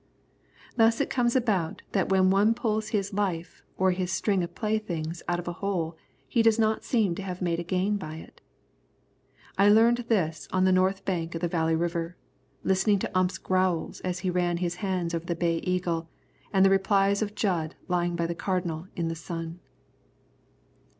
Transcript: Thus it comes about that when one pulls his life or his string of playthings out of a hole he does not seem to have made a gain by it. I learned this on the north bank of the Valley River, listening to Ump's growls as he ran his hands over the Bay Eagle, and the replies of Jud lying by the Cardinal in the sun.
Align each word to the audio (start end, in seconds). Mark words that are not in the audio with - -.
Thus 0.77 0.99
it 0.99 1.11
comes 1.11 1.35
about 1.35 1.83
that 1.91 2.09
when 2.09 2.31
one 2.31 2.55
pulls 2.55 2.87
his 2.89 3.13
life 3.13 3.61
or 3.77 3.91
his 3.91 4.11
string 4.11 4.41
of 4.41 4.55
playthings 4.55 5.21
out 5.27 5.37
of 5.37 5.47
a 5.47 5.53
hole 5.61 5.95
he 6.27 6.41
does 6.41 6.57
not 6.57 6.83
seem 6.83 7.13
to 7.13 7.21
have 7.21 7.39
made 7.39 7.59
a 7.59 7.63
gain 7.63 7.97
by 7.97 8.15
it. 8.15 8.41
I 9.59 9.69
learned 9.69 10.05
this 10.09 10.47
on 10.51 10.63
the 10.65 10.71
north 10.71 11.05
bank 11.05 11.35
of 11.35 11.41
the 11.41 11.47
Valley 11.47 11.75
River, 11.75 12.17
listening 12.63 12.97
to 12.97 13.15
Ump's 13.15 13.37
growls 13.37 13.99
as 14.01 14.17
he 14.25 14.31
ran 14.31 14.57
his 14.57 14.77
hands 14.81 15.13
over 15.13 15.27
the 15.27 15.35
Bay 15.35 15.59
Eagle, 15.59 16.09
and 16.51 16.65
the 16.65 16.71
replies 16.71 17.21
of 17.21 17.35
Jud 17.35 17.75
lying 17.87 18.15
by 18.15 18.25
the 18.25 18.33
Cardinal 18.33 18.87
in 18.95 19.07
the 19.07 19.13
sun. 19.15 19.59